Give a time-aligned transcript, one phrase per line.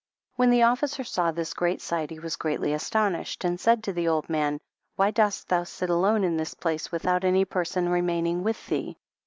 [0.35, 4.07] When the officer saw this great sight he was greatly astonished, and said to the
[4.07, 4.59] old man,
[4.95, 8.97] why dost thou sit alone in this place, without any person remaining with thee